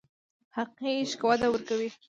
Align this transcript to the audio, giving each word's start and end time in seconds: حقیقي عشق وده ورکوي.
حقیقي 0.55 0.91
عشق 1.01 1.21
وده 1.29 1.47
ورکوي. 1.49 1.89